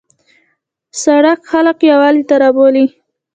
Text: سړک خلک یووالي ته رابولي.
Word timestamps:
سړک 1.01 1.39
خلک 1.51 1.77
یووالي 1.91 2.23
ته 2.29 2.35
رابولي. 2.41 2.85